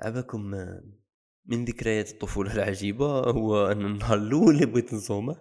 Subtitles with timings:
[0.00, 0.40] عباكم
[1.46, 5.36] من ذكريات الطفولة العجيبة هو أن النهار الأول اللي بغيت نصومه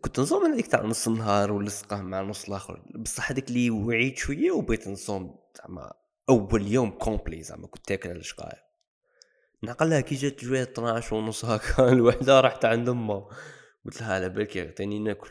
[0.00, 2.82] كنت نصوم هذيك تاع نص النهار ولصقه مع نص الآخر.
[2.94, 5.92] بصح هذيك اللي وعيت شوية وبغيت نصوم زعما
[6.28, 8.64] أول يوم كومبلي زعما كنت تاكل على الشقايق
[9.62, 13.28] نعقلها كي جات جوية 12 ونص هكا الوحدة رحت عند أمها.
[13.84, 15.30] قلت لها على بالك عطيني ناكل.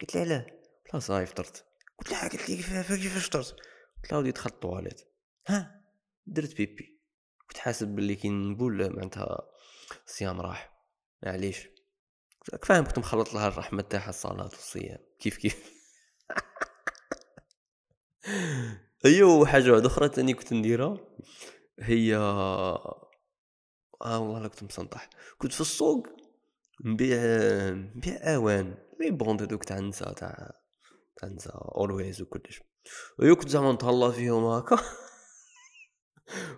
[0.00, 0.46] قلت لها علاه
[0.94, 1.64] لا صاي فطرت.
[1.98, 3.56] قلت لها قلت لي كيفاش فطرت؟
[4.02, 5.00] قلت لها ودي دخلت الطواليت
[5.46, 5.83] ها؟
[6.26, 7.00] درت بيبي
[7.48, 9.42] كنت حاسب باللي كي نبول معناتها
[10.06, 10.74] الصيام راح.
[11.22, 11.68] معليش.
[12.62, 15.74] فاهم كنت مخلط لها الرحمة تاعها الصلاة والصيام؟ كيف كيف؟
[19.04, 20.96] أيوه حاجة واحدة أخرى تاني كنت نديرها
[21.80, 23.10] هي آه
[24.02, 26.06] والله كنت مسنطح كنت في السوق
[26.84, 27.18] نبيع
[27.70, 30.50] نبيع أوان les bandes هذوك تاع النساء تاع
[31.16, 32.62] تاع النساء Always وكلش.
[33.22, 34.76] أيوه كنت زعما نتهلا فيهم هكا.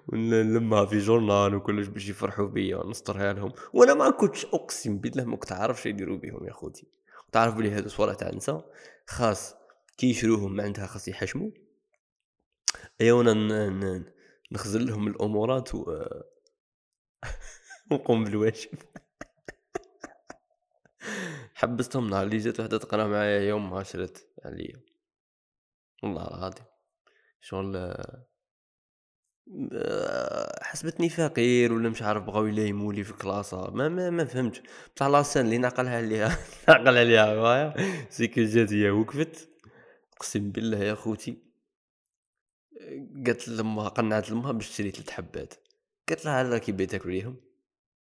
[0.09, 3.53] ونلمها في journal وكلش باش يفرحوا بيا ونسطرها لهم.
[3.73, 6.87] وأنا ما كنتش أقسم بالله ما كنت عارف شو يديروا بهم يا خوتي
[7.33, 8.71] تعرف بلي هادو صوالح تاع النساء.
[9.07, 9.55] خاص
[9.97, 11.51] كي يشروهم معناتها خاص يحشموا.
[13.01, 14.05] أيوا أنا
[14.53, 16.05] نخزن لهم الأمورات و
[17.93, 18.71] نقوم بالواجب.
[21.55, 24.81] حبستهم نهار اللي جات وحدة تقرا معايا يوم ما شرت عليا.
[26.03, 26.65] والله العظيم.
[27.41, 27.95] شغل
[30.63, 34.63] حسبتني فقير ولا مش عارف بغاو يلايموا لي في الكلاسة ما ما, ما فهمتش.
[34.97, 37.75] بصح لاسان اللي نعقلها عليها نعقل عليها غاية
[38.11, 39.49] سيكو جات هي وقفت.
[40.17, 41.39] أقسم بالله يا خوتي.
[43.27, 45.55] قالت لما قنعت لمها باش تشري ثلاث حبات.
[46.09, 47.37] قالت لها هل راكي بغيت تاكليهم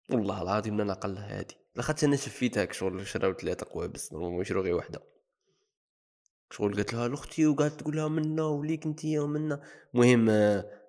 [0.09, 1.56] والله العظيم أنا نعقلها هادي.
[1.76, 5.02] لاخاطش أنا شفيتها شغل شراو ثلاثة قوابس نورمالمون يشرو غير وحدة.
[6.52, 7.48] شغل قالت لها لأختي.
[7.48, 9.62] وقعدت تقول لها منا وليك انت منا
[9.94, 10.30] المهم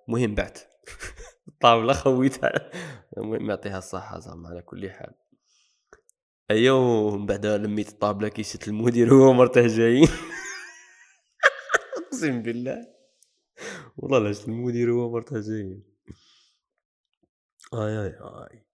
[0.07, 0.57] مهم بعد.
[1.47, 2.71] الطاولة خويتها
[3.17, 5.13] المهم يعطيها الصحة زعما على كل حال.
[6.51, 10.07] أيوه من بعد لميت الطابلة كيشت المدير هو مرته جايين.
[12.07, 12.87] أقسم بالله.
[13.97, 15.83] والله لا المدير هو مرته جايين.
[17.73, 18.65] آي آي آي.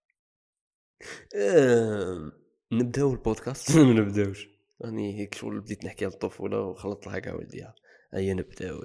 [2.72, 4.48] نبدأو البودكاست؟ ما نبدأوش.
[4.84, 7.74] راني هيك شغل بديت نحكي على الطفولة وخلطت لها كاع ولديها.
[8.14, 8.82] ايا نبداو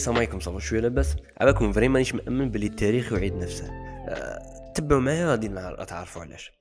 [0.00, 3.66] السلام عليكم ça va شوية لاباس عبالكم vrai مانيش مأمن بلي التاريخ يعيد نفسه.
[3.66, 5.48] أه تبعوا معايا غادي
[5.84, 6.52] تعرفوا علاش.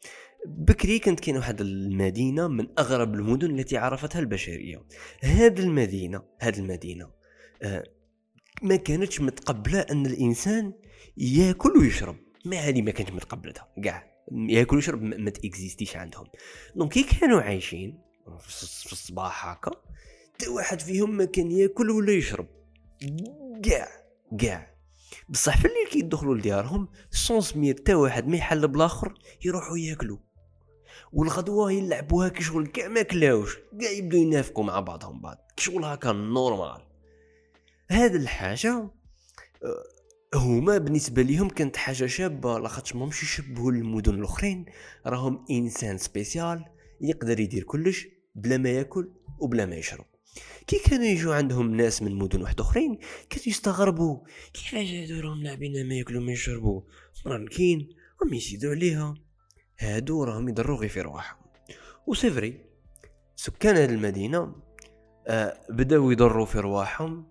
[0.45, 4.83] بكري كانت كاين واحد المدينة من أغرب المدن التي عرفتها البشرية.
[5.21, 7.09] هذه المدينة هذه المدينة
[7.61, 7.83] أه
[8.61, 10.73] ما كانتش متقبلة أن الإنسان
[11.17, 12.15] ياكل ويشرب.
[12.45, 14.11] ما هذه ما كانتش متقبلتها كاع.
[14.31, 16.27] ياكل ويشرب ما ت existe يش عندهم.
[16.75, 18.01] donc كي كانوا عايشين
[18.39, 19.71] في الصباح هكا
[20.49, 22.58] واحد فيهم ما كان ياكل ولا يشرب.
[23.63, 23.87] كاع
[24.39, 24.75] كاع.
[25.29, 29.13] بصح في الليل كي يدخلوا لديارهم sans même تا واحد ما يحس بلاخر
[29.45, 30.17] يروحوا ياكلوا.
[31.13, 35.37] والغدوة يلعبوها كي شغل كاع ما كلاوش كاع يبدو ينافقوا مع بعضهم بعض.
[35.57, 36.81] كي شغل هكا normal
[37.91, 38.89] هاد الحاجة
[39.63, 39.83] آه،
[40.35, 44.65] هما بالنسبة ليهم كانت حاجة شابة لاخاطش ماهمش يشبهوا المدن الأخرين.
[45.05, 46.65] راهم إنسان spécial
[47.01, 50.05] يقدر يدير كلش بلا ما ياكل وبلا ما يشرب.
[50.67, 54.19] كي كانوا يجوا عندهم ناس من مدن واحد اخرين كانوا يستغربوا
[54.53, 56.81] كيفاش هادو راهم لاعبين ما ياكلوا ما يشربوا؟
[57.23, 57.89] franchement
[58.21, 59.15] راهم يزيدوا عليها
[59.79, 61.39] هادو راهم يضروا غير في رواحهم
[62.07, 62.61] و c'est vrai
[63.35, 64.55] سكان هذه المدينة
[65.27, 67.27] آه بداو يضروا في رواحهم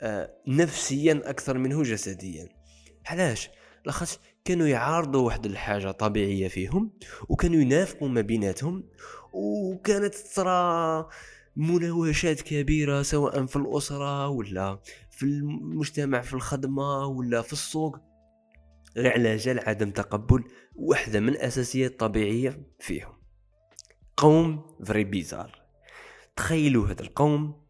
[0.00, 2.48] آه نفسيا أكثر منه جسديا.
[3.06, 3.50] علاش؟
[3.84, 6.92] لاخاطش كانوا يعارضوا واحد الحاجة طبيعية فيهم
[7.28, 8.84] وكانوا ينافقوا ما بيناتهم
[9.32, 11.08] وكانت تصرى
[11.56, 14.80] مناوشات كبيرة سواء في الأسرة ولا
[15.10, 17.98] في المجتمع في الخدمة ولا في السوق.
[18.96, 20.44] جال عدم تقبل
[20.74, 23.12] واحدة من أساسيات طبيعية فيهم.
[24.16, 25.62] قوم vrai bizarre
[26.36, 27.66] تخيلوا هذا القوم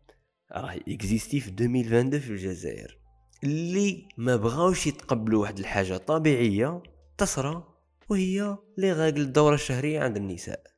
[0.52, 2.98] راه existe في 2022 في الجزائر.
[3.44, 6.82] اللي ما بغاوش يتقبلوا واحد الحاجة طبيعية
[7.18, 7.64] تصرى
[8.08, 10.75] وهي لي الدورة الشهرية عند النساء.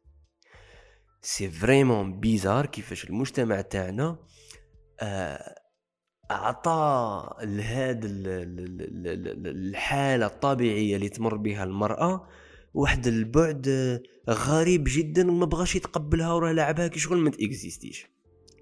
[1.22, 4.19] c'est vraiment bizarre كيفاش المجتمع تاعنا
[5.00, 5.55] آه
[6.31, 8.09] أعطى لهذا
[9.47, 12.29] الحالة الطبيعية اللي تمر بها المرأة
[12.75, 13.69] واحد البعد
[14.31, 18.06] غريب جدا وما بغاش يتقبلها وراه لعبها كي شغل ما ت existe يش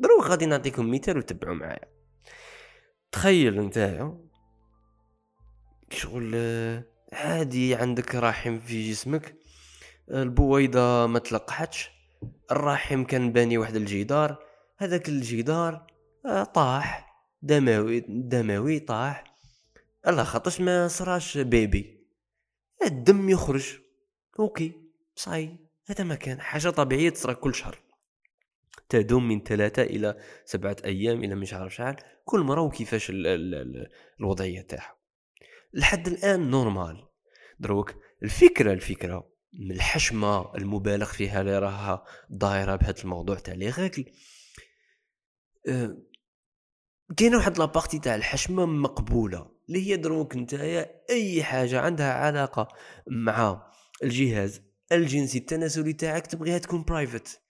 [0.00, 1.88] دروك غادي نعطيكم مثال وتبعوا معايا.
[3.12, 4.18] تخيل نتايا
[5.90, 6.34] شغل
[7.12, 9.36] عادي عندك رحم في جسمك
[10.10, 11.95] البويضة ما تلقحتش.
[12.50, 14.46] الرحم كان باني واحد الجدار
[14.76, 15.86] هذاك الجدار
[16.26, 17.06] آه، طاح
[17.42, 19.24] دموي دموي طاح.
[20.06, 22.06] الله خاطرش ما صراش بيبي.
[22.84, 23.78] الدم يخرج.
[24.38, 24.72] أوكي
[25.14, 25.56] صاي.
[25.86, 27.78] هذا ما كان حاجة طبيعية تصرى كل شهر.
[28.88, 31.96] تدوم من ثلاثة إلى سبعة أيام إلى مش عارف شحال.
[32.24, 33.88] كل مرة وكيفاش ال ال ال
[34.20, 34.96] الوضعية تاعها.
[35.72, 37.08] لحد الآن normal
[37.60, 39.28] دروك الفكرة الفكرة
[39.58, 44.04] من الحشمة المبالغ فيها اللي راها دايرة بهذا الموضوع تاع les règles
[45.68, 45.96] أه
[47.16, 52.68] كاينة واحد la partie تاع الحشمة مقبولة اللي هي دروك نتايا أي حاجة عندها علاقة
[53.06, 53.72] مع
[54.02, 54.62] الجهاز
[54.92, 57.40] الجنسي التناسلي تاعك تبغيها تكون private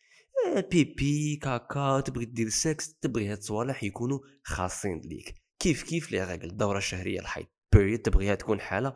[0.70, 5.35] pipi caca تبغي دير سكس تبغي هاد الصوالح يكونوا خاصين ليك.
[5.58, 8.94] كيف كيف les règles الدورة الشهرية الحيض période تبغيها تكون حالة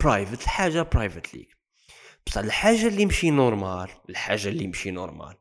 [0.00, 1.57] private آه، حاجة private ليك.
[2.28, 5.36] بصح الحاجة اللي مشي normal الحاجة اللي مشي normal.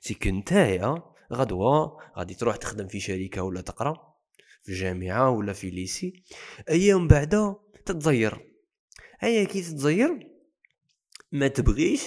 [0.00, 1.02] c'est que نتايا
[1.32, 4.14] غدوة غادي تروح تخدم في شركة ولا تقرا
[4.62, 6.22] في جامعة ولا في lycée
[6.68, 8.50] أيام بعدا تتزير.
[9.20, 10.28] هيا كي تتزير
[11.32, 12.02] ما تبغيش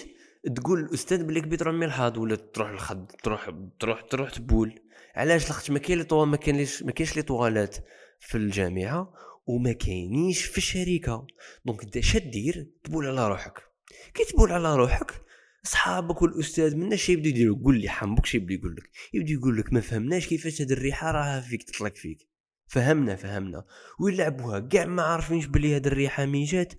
[0.55, 4.79] تقول الأستاذ بلي كبيت راه ملحظ ولا تروح الخد تروح تروح تروح تبول.
[5.15, 7.77] علاش؟ لاخاطش ما كاين لي ما كاينش ما كاينش les toilettes
[8.19, 9.13] في الجامعة
[9.45, 11.27] وما كاينيش في الشركة.
[11.65, 13.66] donc أنت شدير تبول على روحك.
[14.13, 15.27] كي تبول على روحك
[15.63, 18.89] صحابك والأستاذ منا شي يبدو يديروا قول لي حمبك شي يبدو يقول لك.
[19.13, 22.29] يبدو يقول لك ما فهمناش كيفاش هاد الريحة راها فيك تطلق فيك.
[22.67, 23.65] فهمنا فهمنا.
[23.99, 26.73] ويلعبوها كاع ما عارفينش بلي هاد الريحة مين جات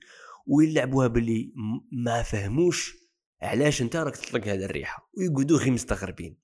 [0.47, 1.53] ويلعبوها بلي
[1.93, 2.95] ما فهموش
[3.43, 5.11] علاش انت راك تطلق هذا الريحة.
[5.19, 6.37] ويقعدوا غير مستغربين.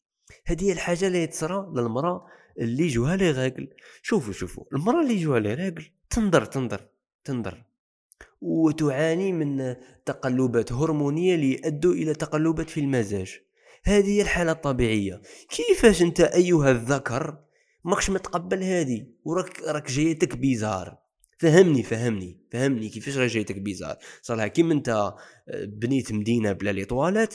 [0.46, 2.26] هذه هي الحاجة اللي تصرى للمرأة
[2.60, 3.68] اللي جوها لي راجل
[4.02, 6.88] شوفوا شوفوا المرأة اللي جوها لي راجل تنظر تنظر
[7.24, 7.64] تنظر.
[8.40, 13.40] وتعاني من تقلبات هرمونية ليؤدوا إلى تقلبات في المزاج.
[13.84, 15.22] هذه هي الحالة الطبيعية.
[15.48, 17.38] كيفاش أنت أيها الذكر
[17.84, 20.98] ماكش متقبل هذه؟ وراك راك جايتك بيزار.
[21.38, 23.96] فهمني فهمني فهمني كيفاش راه جايتك بيزار.
[24.22, 25.14] صالح كيما أنت آه،
[25.64, 27.34] بنيت مدينة بلا لي طوالات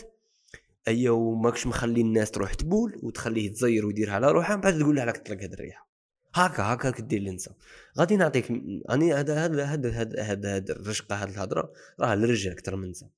[0.87, 5.03] ايا وماكش مخلي الناس تروح تبول وتخليه يتزير ويديرها على روحه من بعد تقول له
[5.03, 5.88] راك تطلق هاد الريحة.
[6.33, 7.53] هكا هكا كدير الانسان
[7.97, 8.51] غادي نعطيك
[8.91, 13.09] اني هذا هذا هذا هذا هذا الرشقة هذه الهضرة راه للرجال أكثر من النساء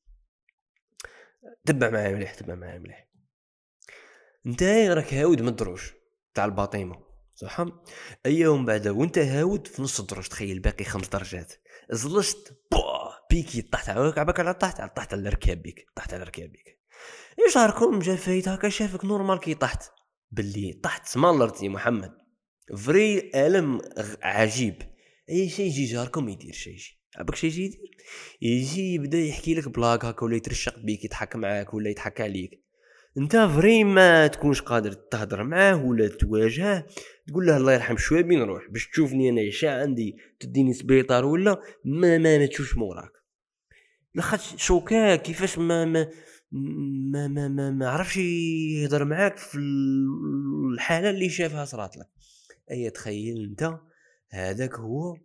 [1.66, 3.08] تبع معايا مليح تبع معايا مليح.
[4.46, 5.81] انت راك هاود من الدروج
[6.34, 7.02] تاع الباطيمة.
[7.36, 7.66] صح
[8.25, 11.54] اي يوم بعد وانت هاود في نص الدرج تخيل باقي خمس درجات.
[11.92, 12.58] زلشت
[13.30, 16.80] بيكي طحت على عباك على طحت على طحت على ركاب بيك طحت على ركاب بيك.
[17.46, 19.92] إيش راكم؟ جا فايت هكا شافك نورمال كي طحت
[20.31, 22.21] باللي طحت سمالرتي محمد.
[22.78, 23.82] فري الم
[24.22, 24.76] عجيب.
[25.30, 26.98] أي شيء يجي جاركم يدير شيء يجي.
[27.16, 27.92] عباك شي يجي يدير؟
[28.42, 32.62] يجي يبدأ يحكي لك بلاك هكا ولا يترشق بيك يضحك معاك ولا يضحك عليك.
[33.18, 36.86] أنت vrai ما تكونش قادر تهضر معاه ولا تواجهه
[37.28, 42.18] تقول له الله يرحم شوية نروح باش تشوفني أنا شا عندي تديني سبيطار ولا ما
[42.18, 43.12] ما, ما تشوفش موراك.
[44.16, 46.08] لاخاطش choqué كيفاش ما ما
[46.51, 49.58] ما ما ما, ما عرفش يهضر معاك في
[50.74, 52.08] الحالة اللي شافها صرات لك.
[52.72, 53.80] أي تخيل أنت
[54.30, 55.18] هذاك هو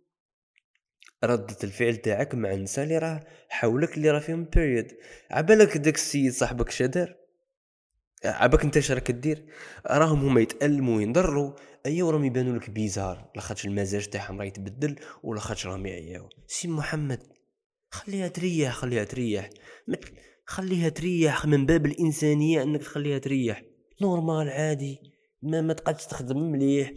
[1.23, 4.87] ردة الفعل تاعك مع النساء اللي راه حولك اللي راه فيهم période
[5.31, 7.15] عبالك داك السيد صاحبك شدر
[8.25, 9.45] عباك أنت اش راك دير
[9.87, 11.53] راهم هما يتألموا وينضروا
[11.85, 13.31] ايوا راهم يبانوا لك bizarre.
[13.35, 16.29] لاخاطش المزاج تاعهم راه يتبدل ولا خاطش راهم يعياو.
[16.47, 17.23] سي محمد
[17.91, 19.49] خليها تريح خليها تريح.
[20.45, 23.63] خليها تريح من باب الإنسانية أنك تخليها تريح.
[24.01, 24.99] normal عادي.
[25.41, 26.91] ما ما تقعدش تخدم مليح.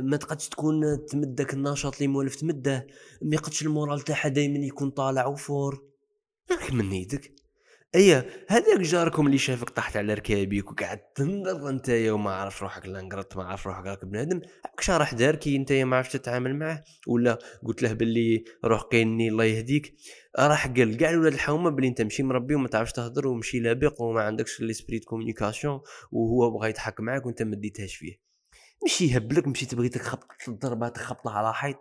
[0.00, 2.86] ما تقعدش تكون تمدك النشاط اللي مولف تمده
[3.22, 5.84] ما يقدش المورال تاعها دائما يكون طالع وفور.
[6.72, 7.32] من يدك.
[7.94, 8.14] اي
[8.48, 13.44] هذاك جاركم اللي شافك طحت على ركابيك وقعد تنظر أنت وما عارف روحك لانقرت ما
[13.44, 14.40] عارف روحك راك بنادم.
[14.64, 16.82] هاك شرح دار كي انت ما عرفتش تتعامل معاه.
[17.06, 19.94] ولا قلت له باللي روح قيني الله يهديك.
[20.38, 24.22] راح قال كاع الولاد الحومة بلي أنت ماشي مربي وما تعرفش تهضر ومشي لابق وما
[24.22, 25.80] عندكش ليسبري كومونيكاسيون
[26.12, 28.25] وهو بغى يضحك معاك وأنت ما ديتهاش فيه.
[28.84, 31.76] مشي يهبلك مشي تبغي تخبط الضربه تخبطها على حيط.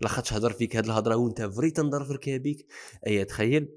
[0.00, 2.66] لاخاطش هضر فيك هاد الهضرة وانت vrai تنضر في ركابيك
[3.06, 3.68] أي تخيل.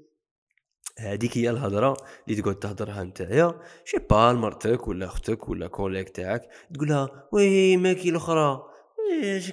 [0.98, 1.96] هذيك هي الهضرة
[2.28, 3.60] اللي تقعد تهضرها نتايا.
[3.84, 6.42] je sais pas لمرتك ولا أختك ولا collègue تاعك
[6.74, 8.62] تقولها oui ماكي الاخرى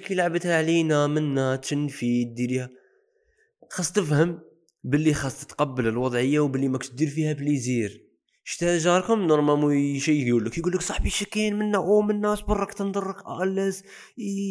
[0.04, 2.70] كي لعبتها علينا منا تشنفي ديريها.
[3.70, 4.40] خاص تفهم
[4.84, 8.11] باللي خاص تتقبل الوضعية وباللي ماكش دير فيها plaisir.
[8.44, 13.16] شتا جاركم نورمالمون شي يقول لك يقول لك صاحبي شكين منا أو منا صبرك تنضرك
[13.42, 13.82] الاز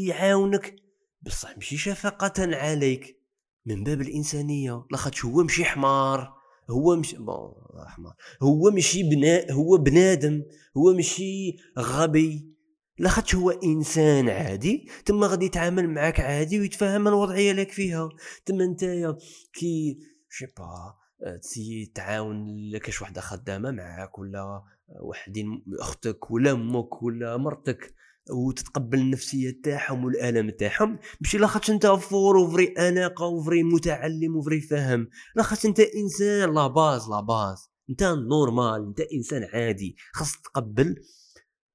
[0.08, 0.76] يعاونك.
[1.22, 3.18] بصح ماشي شفقة عليك.
[3.66, 6.34] من باب الإنسانية لاخاطش هو مشي حمار
[6.70, 7.54] هو مش بون
[7.88, 10.44] حمار هو ماشي بنا هو بنادم
[10.78, 12.52] هو ماشي غبي.
[13.00, 18.10] لاخاطش هو إنسان عادي تما غادي يتعامل معاك عادي ويتفهم الوضعية لك فيها.
[18.46, 19.18] تما نتايا
[19.54, 19.98] كي
[20.30, 21.01] je sais pas
[21.42, 24.64] تسي تعاون كاش وحده خدامة معاك ولا
[25.02, 27.94] وحدين أختك ولا أمك ولا مرتك
[28.30, 34.36] وتتقبل النفسية تاعهم والالم تاعهم ماشي لاخاطش أنت fort و vrai أناقة و vrai متعلم
[34.36, 39.96] و vrai فاهم لاخاطش أنت إنسان la base la base أنت normal أنت إنسان عادي
[40.14, 40.96] خاص تقبل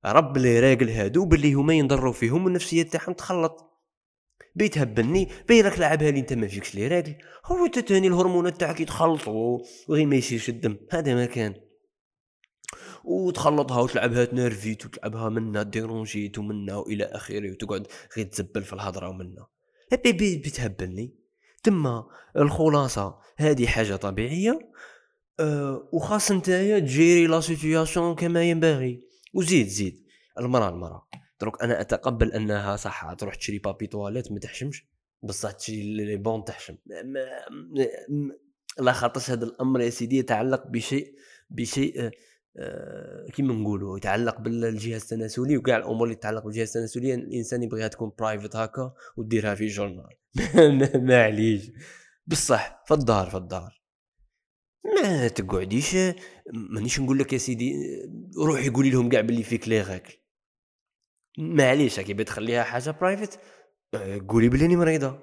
[0.07, 3.66] رب les règles هادو باللي هما ينضروا فيهم والنفسية تاعهم تخلط.
[4.55, 7.15] بيتهبلني بينك لعبها لي انت ما فيكش لي راجل
[7.47, 10.77] هو تاني الهرمونات تاعك يتخلطوا وغير ما يسيرش الدم.
[10.91, 11.55] هذا ما كان.
[13.05, 19.47] وتخلطها وتلعبها تنرفيت وتلعبها منا ديرونجيت ومنا وإلى آخره وتقعد غير تزبل في الهضرة ومنا.
[20.05, 21.15] بي بتهبلني
[21.63, 24.73] تما الخلاصة هذه حاجة طبيعية.
[25.41, 29.01] أه وخاص نتايا تجيري لا سيتوياسيون كما ينبغي.
[29.35, 30.07] وزيد زيد.
[30.39, 31.09] المراه المراه
[31.41, 34.87] دروك أنا اتقبل انها صح تروح تشري papier toilette ما تحشمش.
[35.23, 36.77] بصح تشري les bandes تحشم.
[38.79, 41.15] لا خاطرش هذا الامر يا سيدي يتعلق بشيء
[41.51, 42.11] بشيء
[42.59, 48.13] آه كيما نقولوا يتعلق بالجهاز التناسلي وكاع الأمور اللي تتعلق بالجهاز التناسلي الانسان يبغيها تكون
[48.19, 50.17] private هكا وديرها في journal
[51.09, 51.71] معليش
[52.27, 53.83] بصح في الدار في الدار.
[55.03, 55.97] ما تقعديش
[56.53, 57.73] مانيش نقول لك يا سيدي
[58.39, 60.19] روحي قولي لهم كاع باللي فيك les règles
[61.39, 63.41] معليش كي بتخليها حاجة private
[63.95, 65.19] آه، قولي بلي مريضة.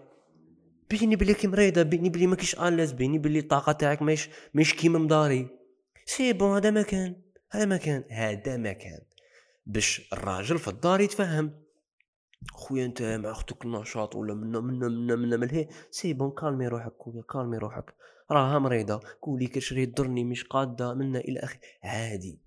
[0.89, 5.47] بيني بلي كي مريضة بيني بلي malaise بيني بلي الطاقة تاعك ماهيش ماهيش كيما مداري
[6.05, 7.15] c'est bon هذا ما كان
[7.51, 8.99] هذا ما كان هذا ما كان
[9.65, 11.63] باش الراجل في الدار يتفهم.
[12.51, 16.93] خويا أنت مع أختك النشاط ولا منا منا منا منا ملهي c'est bon كالمي روحك
[16.99, 17.95] خويا كالمي روحك.
[18.31, 19.01] راها مريضة.
[19.21, 22.39] قولي كاش راه تضرني مش قادة منا إلى اخره عادي.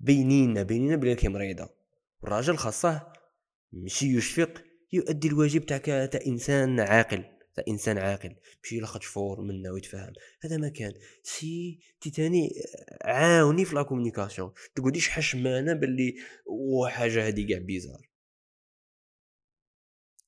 [0.00, 1.75] بينينا بينينا بلي كي مريضة.
[2.24, 3.12] الراجل خاصه
[3.72, 7.24] مشي يشفق يؤدي الواجب تاع إنسان عاقل
[7.56, 8.36] تاع إنسان عاقل.
[8.62, 10.92] مشي يلخط فور منا ويتفاهم هذا ما كان.
[11.22, 12.50] انتي تاني
[13.02, 14.52] عاوني في la communication.
[14.74, 16.14] تقوليش حشمانة باللي
[16.46, 18.08] وحاجه هذه كاع bizarre.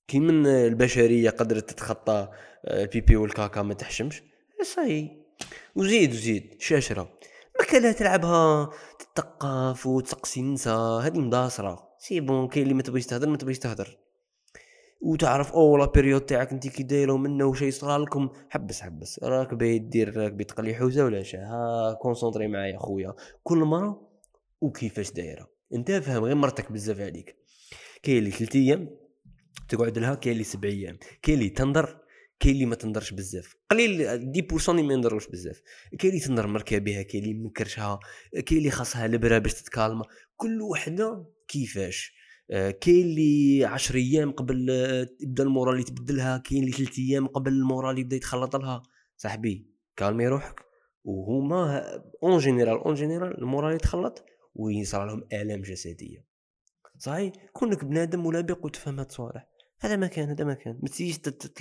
[0.09, 2.33] كي من البشرية قدرت تتخطى
[2.69, 4.23] ال pipi وال caca ما تحشمش
[4.63, 5.27] صاي
[5.75, 6.61] وزيد وزيد.
[6.61, 7.19] شاشرة.
[7.59, 8.71] ما كان تلعبها.
[8.99, 11.01] تثقف وتسقسي نسا.
[11.05, 13.99] هذه مداصره c'est bon كاين اللي ما تبغيش تهدر ما تبغيش تهدر.
[15.01, 18.29] وتعرف أو la période تاعك انت كي دايره منه وشي صرا لكم.
[18.51, 19.21] حبس حبس.
[19.23, 23.15] راك باغي دير راك باغي تقلي حوسة ولا شا ها concentrer معايا خويا.
[23.43, 24.09] كل مرة
[24.61, 27.37] وكيفاش دايرة؟ انت فاهم غير مرتك بزاف عليك.
[28.03, 28.91] كاين اللي ثلاث أيام
[29.69, 30.99] تقعد لها كاين اللي سبع أيام.
[31.23, 31.99] كاين اللي تنظر
[32.41, 33.55] كاين اللي ما تنظرش بزاف.
[33.71, 35.63] قليل des personnes ما ينظروش بزاف.
[35.99, 37.99] كاين اللي تنظر مركبها كاين اللي منكرشها
[38.47, 40.05] كاين اللي خاصها لبره باش تتكالما.
[40.37, 42.13] كل وحدة كيفاش؟
[42.51, 46.99] آه، كاين اللي عشر أيام قبل آه، يبدا ال moral اللي تبدلها كاين اللي ثلاث
[46.99, 48.83] أيام قبل ال moral يبدا يتخلط لها.
[49.17, 50.61] صاحبي calmer روحك.
[51.05, 51.85] وهما
[52.23, 56.25] en général en général ال moral يتخلط ويصرى لهم آلام جسدية.
[56.99, 59.49] صحيح؟ كونك بنادم ولبق وتفهم هاد الصوالح.
[59.81, 60.79] هذا مكان هذا مكان.
[60.83, 61.19] ما تجيش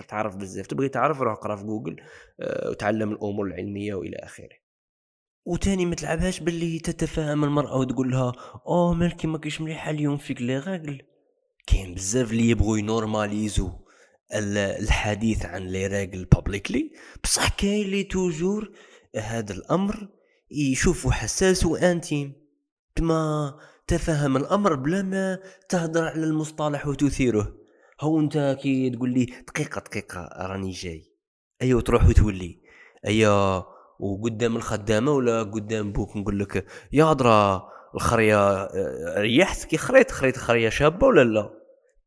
[0.07, 0.67] تعرف بزاف.
[0.67, 2.01] تبغي تعرف روح اقرا في جوجل
[2.39, 4.67] أه وتعلم الأمور العلمية وإلى آخره.
[5.45, 8.33] وتاني ما تلعبهاش باللي تتفاهم المرأة وتقول لها
[8.67, 11.01] أوه مالكي ما كيش مليحة اليوم فيك les règles
[11.67, 13.71] كاين بزاف اللي يبغوا ينورماليزو
[14.33, 16.91] الحديث عن les règles publicly
[17.23, 18.71] بصح كاين اللي toujours
[19.15, 20.09] هذا الأمر
[20.51, 22.33] يشوفوا حساس و intime
[22.95, 23.53] كما
[23.87, 27.66] تفهم الأمر بلا ما تهدر على المصطلح وتثيره.
[28.01, 31.11] هو انت كي تقول لي دقيقة دقيقة راني جاي.
[31.61, 32.61] ايوا تروح وتولي.
[33.07, 33.63] ايوا
[33.99, 40.37] وقدام الخدامة ولا قدام بوك؟ نقول لك يا درا الخريه آه، ريحت كي خريت خريت
[40.37, 41.49] خريه شابة ولا لا؟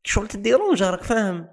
[0.03, 1.47] شغل ت dérange راك فاهم.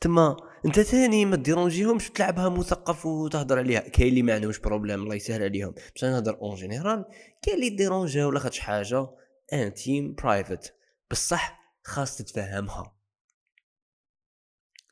[0.00, 3.80] تما انت ثاني ما تديرونجيهمش تلعبها مثقف وتهضر عليها.
[3.80, 5.74] كاين اللي ما عندهمش problème الله يسهل عليهم.
[5.94, 7.04] باش نهضر en général
[7.42, 9.06] كاين اللي dérangeant ولا خاطش حاجة
[9.52, 10.74] intime private
[11.10, 13.01] بصح خاص تتفهمها.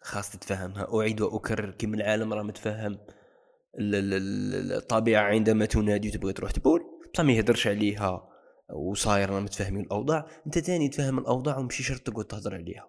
[0.02, 2.98] خاص تتفهمها أعيد وأكرر كي من العالم راه متفهم.
[3.74, 6.80] الطبيعة عندما تنادي وتبغي تروح تبول
[7.14, 8.28] بصح ما يهدرش عليها
[8.72, 10.26] وصاير متفاهمين الأوضاع.
[10.46, 12.88] أنت تاني تفهم الأوضاع ومشي شرط تقعد تهضر عليها.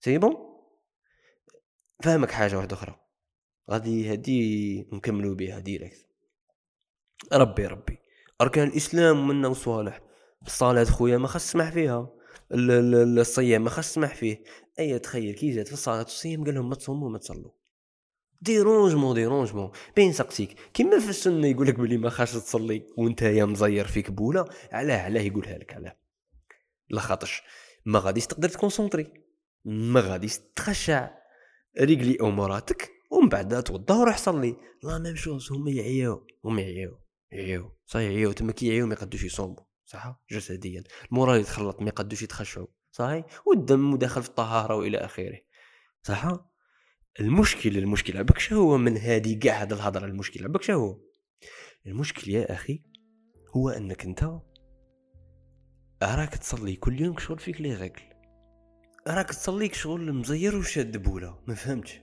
[0.00, 0.36] c'est bon؟
[2.02, 3.00] فهمك حاجة واحدة أخرى.
[3.70, 6.06] غادي هادي نكملوا بها direct.
[7.32, 7.98] ربي ربي.
[8.40, 10.00] أركان الإسلام منا وصالح
[10.46, 12.15] الصلاة خويا ما خص تسمح فيها.
[12.52, 14.42] الصيام ما خص تسمح فيه.
[14.78, 17.50] اي تخيل كي جات في الصلاة والصيام قال لهم ما تصوموا ما تصلوا.
[18.40, 20.56] dérangement dérangement بين سقسيك.
[20.74, 24.98] كيما في السنة يقول لك بلي ما خاص تصلي وأنت يا مزير فيك بولة علاه
[24.98, 25.96] علاه يقولها لك علاه.
[26.90, 27.42] لا خاطش
[27.84, 29.06] ما غاديش تقدر ت concentrer
[29.64, 31.10] ما غاديش تخشع.
[31.80, 34.56] régler أموراتك ومن بعد توضا وروح صلي.
[34.82, 36.98] la même chose هما يعياو هما يعياو
[37.32, 39.65] يعياو صحيح يعياو تما كي يعياو ما يقدوش يصوموا.
[39.86, 40.84] صح جسديا.
[41.10, 45.38] ال moral يتخلط ما يقدوش يتخشعوا صحيح؟ والدم وداخل في الطهارة وإلى آخره.
[46.02, 46.28] صح
[47.20, 50.98] المشكل المشكل عبك هو من هادي كاع هاد الهضرة؟ المشكل عبك هو؟
[51.86, 52.82] المشكل يا أخي
[53.56, 54.22] هو أنك أنت
[56.02, 58.02] راك تصلي كل يوم شغل فيك les règles.
[59.08, 62.00] راك تصليك شغل مزير وشاد بوله ما فهمتش.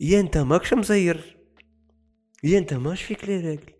[0.00, 1.36] يا أنت ماكش مزير
[2.44, 3.72] يا أنت ماش فيك les règles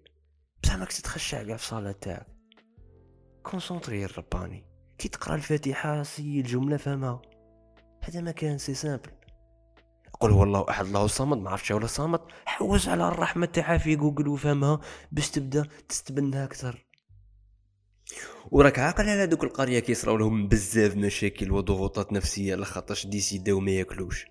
[0.63, 2.40] بصح ماكش تخشع كاع في الصلاه تاعك.
[3.51, 4.65] concentrer الرباني.
[4.99, 7.23] كي تقرأ الفاتحة سي الجملة فهمها
[8.01, 9.11] هذا ما كان c'est simple.
[10.21, 12.23] قل هو الله أحد الله الصمد ما عرفتش ولا صامت.
[12.47, 14.81] حوس على الرحمة تاعها في جوجل وفهمها
[15.13, 16.87] باش تبدأ تستبنها أكثر.
[18.51, 22.55] وراك عاقل على دوك القرية كيصراو لهم بزاف مشاكل وضغوطات نفسية.
[22.55, 24.27] لخاطرش ديسيداو ما ياكلوش.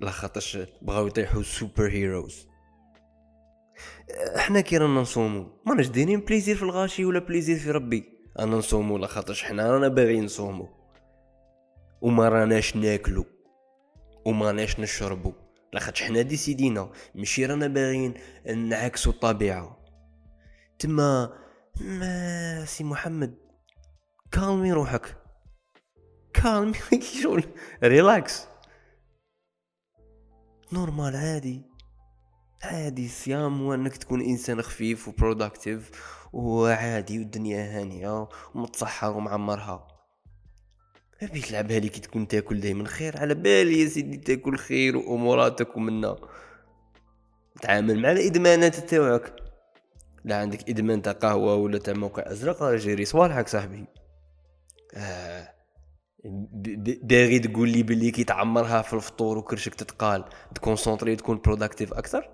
[0.00, 2.48] لخاطرش بغاو يطيحوا super heroes
[4.36, 8.17] إحنا كي رانا نصومو ماناش دايرين plaisir في الغاشي ولا plaisir في ربي.
[8.38, 10.68] أنا نصومو لخاطرش حنا رانا باغيين نصومو.
[12.00, 13.26] وما راناش ناكلو.
[14.24, 15.32] وما ناش نشربو.
[15.72, 16.90] لاخاطش حنا ديسيدينا.
[17.14, 18.14] ماشي رانا باغيين
[18.46, 19.78] نعكسو الطبيعة.
[20.78, 21.38] تما
[21.80, 23.34] ما سي محمد
[24.32, 25.16] calmer روحك.
[26.34, 26.74] calmer
[27.22, 27.44] شغل
[27.82, 28.46] relax.
[30.72, 31.67] normal عادي.
[32.62, 35.90] عادي الصيام هو إنك تكون إنسان خفيف و productive
[36.32, 39.88] وعادي والدنيا هانية ومتصحر ومعمرها
[41.22, 43.18] ما بيش تلعبها لي كي تكون تاكل دايما خير.
[43.18, 46.16] على بالي يا سيدي تاكل خير واموراتك ومنا
[47.62, 49.36] تعامل مع الإدمانات تاعك
[50.24, 53.86] لا عندك إدمان تاع قهوة ولا تاع موقع أزرق راه gérer صوالحك صاحبي.
[54.94, 55.54] آه.
[57.02, 62.30] باغي تقول لي بلي كي تعمرها في الفطور وكرشك تتقال ت concentrer تكون productive أكثر؟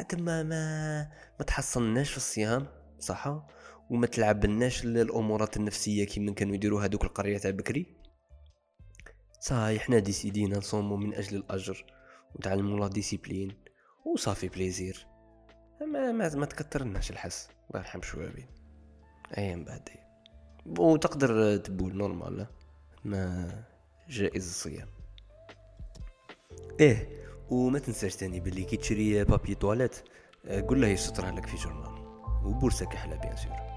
[0.00, 1.02] تما ما
[1.38, 2.66] ما تحصلناش في الصيام
[2.98, 3.42] صح؟
[3.90, 7.86] وما تلعبناش الامورات النفسية كيما كانوا يديروا هذوك القرية تاع بكري؟
[9.40, 11.84] صاي حنا ديسيدينا نصومو من أجل الأجر
[12.34, 13.56] وتعلموا لا ديسيبلين
[14.04, 15.06] وصافي بليزير
[15.80, 18.46] ما ما, ما تكثرناش الحس الله يرحم شوابي
[19.38, 19.88] أيام بعد.
[20.66, 22.46] وتقدر تبول نورمال
[23.04, 23.64] ما
[24.08, 24.88] جائز الصيام.
[26.80, 27.21] إيه
[27.52, 29.96] وما تنساش تاني باللي كي تشري بابي تواليت
[30.68, 32.02] قول له يسطرها لك في جورنال
[32.44, 33.71] وبورسك أحلى بيان سور